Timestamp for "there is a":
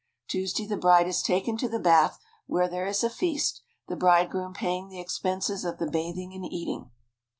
2.67-3.07